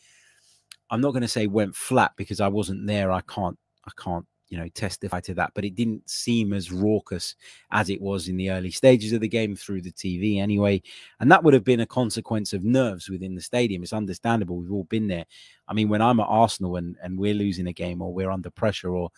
I'm 0.89 1.01
not 1.01 1.11
going 1.11 1.23
to 1.23 1.27
say 1.27 1.47
went 1.47 1.75
flat 1.75 2.13
because 2.15 2.39
I 2.39 2.47
wasn't 2.47 2.87
there. 2.87 3.11
I 3.11 3.21
can't, 3.21 3.59
I 3.85 3.91
can't 4.01 4.25
you 4.49 4.57
know 4.57 4.67
testify 4.69 5.19
to 5.19 5.33
that 5.33 5.51
but 5.55 5.65
it 5.65 5.75
didn't 5.75 6.07
seem 6.09 6.53
as 6.53 6.71
raucous 6.71 7.35
as 7.71 7.89
it 7.89 7.99
was 8.01 8.27
in 8.27 8.37
the 8.37 8.51
early 8.51 8.71
stages 8.71 9.11
of 9.11 9.21
the 9.21 9.27
game 9.27 9.55
through 9.55 9.81
the 9.81 9.91
tv 9.91 10.39
anyway 10.39 10.81
and 11.19 11.31
that 11.31 11.43
would 11.43 11.53
have 11.53 11.63
been 11.63 11.79
a 11.79 11.85
consequence 11.85 12.53
of 12.53 12.63
nerves 12.63 13.09
within 13.09 13.35
the 13.35 13.41
stadium. 13.41 13.83
It's 13.83 13.93
understandable. 13.93 14.57
We've 14.57 14.71
all 14.71 14.83
been 14.83 15.07
there. 15.07 15.25
I 15.67 15.73
mean 15.73 15.89
when 15.89 16.01
i'm 16.01 16.19
at 16.19 16.27
arsenal 16.29 16.75
and, 16.75 16.95
and 17.01 17.17
we're 17.17 17.33
losing 17.33 17.67
a 17.67 17.73
game 17.73 18.01
or 18.01 18.13
we're 18.13 18.31
under 18.31 18.49
pressure 18.49 18.95
or 18.95 19.09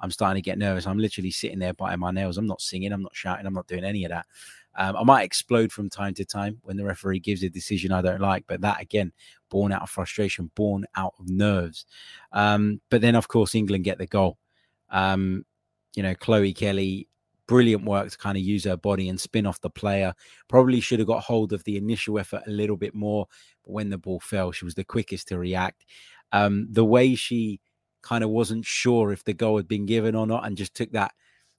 i'm 0.00 0.10
starting 0.10 0.40
to 0.40 0.44
get 0.44 0.58
nervous 0.58 0.86
i'm 0.86 0.98
literally 0.98 1.30
sitting 1.30 1.58
there 1.58 1.74
biting 1.74 2.00
my 2.00 2.10
nails. 2.10 2.38
I'm 2.38 2.46
not 2.46 2.60
singing. 2.60 2.92
I'm 2.92 3.02
not 3.02 3.14
shouting. 3.14 3.46
I'm 3.46 3.54
not 3.54 3.66
doing 3.66 3.84
any 3.84 4.04
of 4.04 4.10
that. 4.10 4.26
Um, 4.78 4.96
I 4.96 5.04
might 5.04 5.22
explode 5.22 5.72
from 5.72 5.88
time 5.88 6.14
to 6.14 6.24
time 6.24 6.58
when 6.62 6.76
the 6.76 6.84
referee 6.84 7.20
gives 7.20 7.42
a 7.42 7.48
decision 7.48 7.92
I 7.92 8.02
don't 8.02 8.20
like, 8.20 8.44
but 8.46 8.60
that 8.60 8.80
again, 8.80 9.12
born 9.48 9.72
out 9.72 9.82
of 9.82 9.90
frustration, 9.90 10.50
born 10.54 10.84
out 10.96 11.14
of 11.18 11.28
nerves. 11.30 11.86
Um, 12.32 12.80
but 12.90 13.00
then, 13.00 13.14
of 13.14 13.26
course, 13.26 13.54
England 13.54 13.84
get 13.84 13.98
the 13.98 14.06
goal. 14.06 14.36
Um, 14.90 15.44
you 15.94 16.02
know, 16.02 16.14
Chloe 16.14 16.52
Kelly, 16.52 17.08
brilliant 17.46 17.84
work 17.84 18.10
to 18.10 18.18
kind 18.18 18.36
of 18.36 18.42
use 18.42 18.64
her 18.64 18.76
body 18.76 19.08
and 19.08 19.20
spin 19.20 19.46
off 19.46 19.60
the 19.60 19.70
player. 19.70 20.14
Probably 20.48 20.80
should 20.80 20.98
have 20.98 21.08
got 21.08 21.22
hold 21.22 21.52
of 21.52 21.64
the 21.64 21.76
initial 21.76 22.18
effort 22.18 22.42
a 22.46 22.50
little 22.50 22.76
bit 22.76 22.94
more, 22.94 23.26
but 23.64 23.72
when 23.72 23.90
the 23.90 23.98
ball 23.98 24.20
fell, 24.20 24.52
she 24.52 24.64
was 24.64 24.74
the 24.74 24.84
quickest 24.84 25.28
to 25.28 25.38
react. 25.38 25.84
Um, 26.32 26.66
the 26.70 26.84
way 26.84 27.14
she 27.14 27.60
kind 28.02 28.22
of 28.22 28.30
wasn't 28.30 28.64
sure 28.64 29.12
if 29.12 29.24
the 29.24 29.32
goal 29.32 29.56
had 29.56 29.68
been 29.68 29.86
given 29.86 30.14
or 30.14 30.26
not, 30.26 30.46
and 30.46 30.56
just 30.56 30.74
took 30.74 30.92
that 30.92 31.12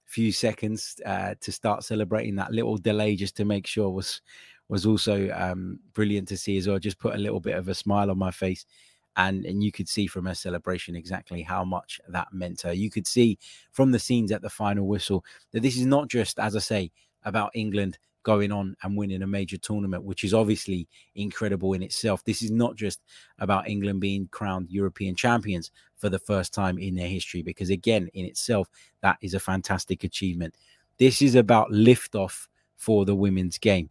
few 0.04 0.32
seconds 0.32 0.96
uh, 1.04 1.34
to 1.40 1.52
start 1.52 1.84
celebrating 1.84 2.36
that 2.36 2.52
little 2.52 2.78
delay 2.78 3.14
just 3.14 3.36
to 3.36 3.44
make 3.44 3.66
sure 3.66 3.90
was 3.90 4.22
was 4.70 4.84
also 4.84 5.30
um, 5.34 5.78
brilliant 5.94 6.28
to 6.28 6.36
see 6.36 6.58
as 6.58 6.68
well. 6.68 6.78
Just 6.78 6.98
put 6.98 7.14
a 7.14 7.18
little 7.18 7.40
bit 7.40 7.56
of 7.56 7.68
a 7.68 7.74
smile 7.74 8.10
on 8.10 8.18
my 8.18 8.30
face 8.30 8.66
and 9.18 9.44
and 9.44 9.62
you 9.62 9.70
could 9.70 9.88
see 9.88 10.06
from 10.06 10.24
her 10.24 10.34
celebration 10.34 10.96
exactly 10.96 11.42
how 11.42 11.64
much 11.64 12.00
that 12.08 12.28
meant 12.32 12.60
to 12.60 12.68
her. 12.68 12.72
You 12.72 12.88
could 12.88 13.06
see 13.06 13.38
from 13.72 13.90
the 13.90 13.98
scenes 13.98 14.32
at 14.32 14.40
the 14.40 14.48
final 14.48 14.86
whistle 14.86 15.24
that 15.52 15.60
this 15.60 15.76
is 15.76 15.84
not 15.84 16.08
just, 16.08 16.38
as 16.38 16.56
I 16.56 16.60
say, 16.60 16.90
about 17.24 17.50
England 17.54 17.98
going 18.22 18.52
on 18.52 18.76
and 18.82 18.96
winning 18.96 19.22
a 19.22 19.26
major 19.26 19.56
tournament, 19.56 20.04
which 20.04 20.22
is 20.22 20.34
obviously 20.34 20.86
incredible 21.14 21.72
in 21.72 21.82
itself. 21.82 22.24
This 22.24 22.42
is 22.42 22.50
not 22.50 22.76
just 22.76 23.00
about 23.38 23.68
England 23.68 24.00
being 24.00 24.28
crowned 24.30 24.70
European 24.70 25.14
champions 25.14 25.70
for 25.96 26.08
the 26.08 26.18
first 26.18 26.54
time 26.54 26.78
in 26.78 26.94
their 26.94 27.08
history, 27.08 27.42
because 27.42 27.70
again, 27.70 28.08
in 28.14 28.24
itself, 28.24 28.68
that 29.02 29.18
is 29.20 29.34
a 29.34 29.40
fantastic 29.40 30.04
achievement. 30.04 30.54
This 30.98 31.22
is 31.22 31.34
about 31.34 31.70
liftoff 31.70 32.46
for 32.76 33.04
the 33.04 33.14
women's 33.14 33.58
game 33.58 33.90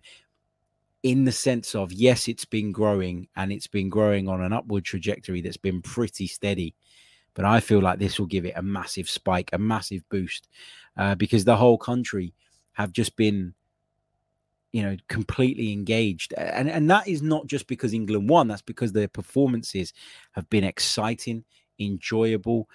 in 1.03 1.25
the 1.25 1.31
sense 1.31 1.75
of 1.75 1.91
yes, 1.91 2.27
it's 2.27 2.45
been 2.45 2.71
growing 2.71 3.27
and 3.35 3.51
it's 3.51 3.67
been 3.67 3.89
growing 3.89 4.27
on 4.27 4.41
an 4.41 4.53
upward 4.53 4.83
trajectory 4.83 5.41
that's 5.41 5.57
been 5.57 5.81
pretty 5.81 6.27
steady. 6.27 6.75
But 7.33 7.45
I 7.45 7.59
feel 7.59 7.79
like 7.79 7.99
this 7.99 8.19
will 8.19 8.25
give 8.25 8.45
it 8.45 8.53
a 8.55 8.63
massive 8.63 9.09
spike, 9.09 9.51
a 9.53 9.59
massive 9.59 10.01
boost, 10.09 10.47
uh, 10.97 11.13
because 11.13 11.45
the 11.45 11.55
whole 11.55 11.77
country 11.77 12.33
have 12.73 12.91
just 12.91 13.15
been, 13.15 13.53
you 14.71 14.81
know, 14.81 14.97
completely 15.07 15.71
engaged, 15.71 16.33
and 16.35 16.67
and 16.67 16.89
that 16.89 17.07
is 17.07 17.21
not 17.21 17.45
just 17.45 17.67
because 17.67 17.93
England 17.93 18.27
won. 18.27 18.47
That's 18.47 18.63
because 18.63 18.91
their 18.91 19.07
performances 19.07 19.93
have 20.31 20.49
been 20.49 20.63
exciting, 20.63 21.43
enjoyable. 21.79 22.69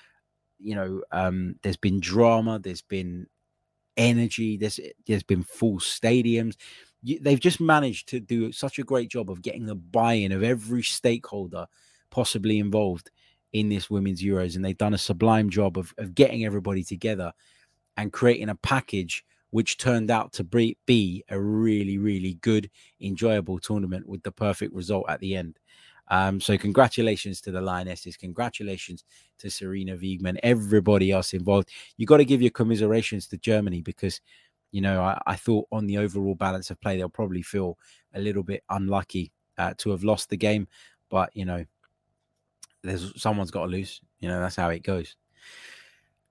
You 0.60 0.76
know, 0.76 1.02
um, 1.10 1.56
there's 1.62 1.76
been 1.76 1.98
drama, 1.98 2.60
there's 2.60 2.82
been 2.82 3.26
energy, 3.96 4.56
there's 4.56 4.78
there's 5.06 5.24
been 5.24 5.42
full 5.42 5.78
stadiums 5.78 6.56
they've 7.02 7.40
just 7.40 7.61
managed 7.61 8.09
to 8.09 8.21
do 8.21 8.52
such 8.52 8.78
a 8.78 8.85
great 8.85 9.09
job 9.09 9.30
of 9.30 9.42
getting 9.42 9.66
the 9.66 9.75
buy-in 9.75 10.32
of 10.32 10.42
every 10.42 10.82
stakeholder 10.82 11.66
possibly 12.11 12.59
involved 12.59 13.11
in 13.52 13.68
this 13.68 13.90
women's 13.90 14.23
euros 14.23 14.56
and 14.56 14.64
they've 14.64 14.78
done 14.78 14.94
a 14.94 14.99
sublime 14.99 15.50
job 15.50 15.76
of, 15.76 15.92
of 15.99 16.14
getting 16.14 16.44
everybody 16.44 16.82
together 16.82 17.32
and 17.97 18.12
creating 18.12 18.49
a 18.49 18.54
package 18.54 19.25
which 19.50 19.76
turned 19.76 20.11
out 20.11 20.32
to 20.32 20.44
be, 20.44 20.76
be 20.87 21.25
a 21.28 21.38
really 21.38 21.99
really 21.99 22.35
good 22.35 22.71
enjoyable 23.00 23.59
tournament 23.59 24.09
with 24.09 24.23
the 24.23 24.32
perfect 24.32 24.75
result 24.75 25.04
at 25.09 25.21
the 25.21 25.37
end. 25.37 25.59
Um, 26.09 26.40
so 26.40 26.59
congratulations 26.59 27.40
to 27.42 27.50
the 27.52 27.61
lionesses. 27.61 28.16
Congratulations 28.16 29.04
to 29.38 29.49
Sarina 29.49 29.99
Wiegman 29.99 30.38
everybody 30.42 31.11
else 31.11 31.32
involved. 31.32 31.71
You've 31.97 32.09
got 32.09 32.18
to 32.18 32.25
give 32.25 32.42
your 32.42 32.50
commiserations 32.50 33.26
to 33.28 33.38
germany 33.38 33.82
because 33.82 34.21
you 34.72 34.80
know, 34.80 35.02
I, 35.02 35.20
I, 35.26 35.36
thought 35.36 35.68
on 35.70 35.86
the 35.86 35.98
overall 35.98 36.34
balance 36.34 36.70
of 36.70 36.80
play, 36.80 36.96
they'll 36.96 37.08
probably 37.08 37.42
feel 37.42 37.78
a 38.14 38.20
little 38.20 38.42
bit 38.42 38.64
unlucky 38.70 39.32
uh, 39.58 39.74
to 39.78 39.90
have 39.90 40.02
lost 40.02 40.30
the 40.30 40.36
game. 40.36 40.66
But, 41.10 41.30
you 41.36 41.44
know, 41.44 41.64
there's 42.82 43.20
someone's 43.20 43.50
got 43.50 43.66
to 43.66 43.70
lose. 43.70 44.00
You 44.20 44.28
know, 44.28 44.40
that's 44.40 44.56
how 44.56 44.70
it 44.70 44.82
goes. 44.82 45.14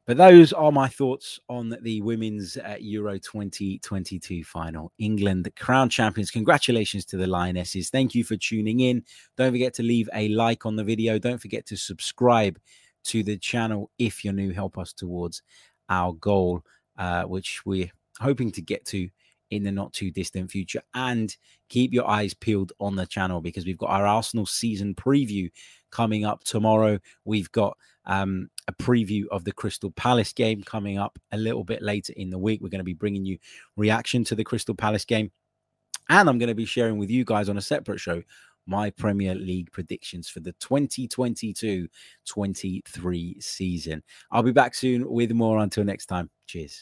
But 0.08 0.18
those 0.18 0.52
are 0.52 0.72
my 0.72 0.88
thoughts 0.88 1.40
on 1.48 1.78
the 1.84 2.02
women's 2.02 2.58
uh, 2.58 2.76
Euro 2.80 3.20
2022 3.20 4.44
final. 4.44 4.92
England, 4.98 5.46
the 5.46 5.52
crown 5.52 5.90
champions. 5.90 6.32
Congratulations 6.32 7.06
to 7.06 7.18
the 7.18 7.28
Lionesses. 7.28 7.92
Thank 7.92 8.16
you 8.16 8.24
for 8.24 8.36
tuning 8.36 8.80
in. 8.80 9.04
Don't 9.38 9.52
forget 9.52 9.76
to 9.76 9.84
leave 9.84 10.10
a 10.14 10.28
like 10.30 10.66
on 10.66 10.76
the 10.76 10.84
video. 10.84 11.20
Don't 11.20 11.42
forget 11.42 11.68
to 11.68 11.78
subscribe 11.78 12.60
to 13.06 13.22
the 13.22 13.38
channel 13.38 13.92
if 14.00 14.26
you're 14.26 14.34
new. 14.34 14.52
Help 14.52 14.80
us 14.80 14.92
towards 14.92 15.44
our 15.88 16.14
goal, 16.14 16.64
uh, 16.98 17.24
which 17.24 17.64
we're 17.66 17.92
hoping 18.22 18.52
to 18.54 18.62
get 18.62 18.86
to 18.86 19.10
in 19.50 19.64
the 19.64 19.72
not 19.72 19.94
too 19.94 20.10
distant 20.12 20.50
future. 20.50 20.82
And 20.94 21.36
keep 21.70 21.94
your 21.94 22.10
eyes 22.10 22.34
peeled 22.34 22.72
on 22.80 22.96
the 22.96 23.06
channel 23.06 23.42
because 23.42 23.66
we've 23.66 23.78
got 23.78 23.90
our 23.90 24.06
Arsenal 24.06 24.46
season 24.46 24.96
preview 24.96 25.52
coming 25.92 26.26
up 26.26 26.44
tomorrow. 26.44 27.00
We've 27.26 27.52
got 27.52 27.78
um, 28.06 28.50
a 28.68 28.74
preview 28.74 29.26
of 29.30 29.44
the 29.44 29.52
Crystal 29.52 29.92
Palace 29.92 30.34
game 30.34 30.64
coming 30.64 30.98
up 30.98 31.20
a 31.32 31.38
little 31.38 31.64
bit 31.64 31.82
later 31.82 32.14
in 32.16 32.30
the 32.30 32.40
week. 32.40 32.62
We're 32.62 32.70
going 32.70 32.80
to 32.80 32.86
be 32.86 32.94
bringing 32.94 33.26
you 33.26 33.38
reaction 33.76 34.24
to 34.26 34.36
the 34.36 34.44
Crystal 34.44 34.76
Palace 34.76 35.06
game. 35.06 35.32
And 36.10 36.28
I'm 36.28 36.40
going 36.40 36.50
to 36.50 36.56
be 36.56 36.66
sharing 36.66 36.98
with 36.98 37.10
you 37.10 37.24
guys 37.24 37.48
on 37.48 37.58
a 37.58 37.62
separate 37.62 38.00
show 38.00 38.24
my 38.68 38.92
Premier 38.92 39.34
League 39.34 39.72
predictions 39.72 40.30
for 40.30 40.40
the 40.40 40.54
2022 40.54 41.88
23 42.28 43.38
season. 43.40 44.04
I'll 44.32 44.44
be 44.44 44.52
back 44.52 44.76
soon 44.76 45.10
with 45.10 45.32
more. 45.32 45.58
Until 45.60 45.84
next 45.84 46.06
time, 46.06 46.30
cheers. 46.46 46.82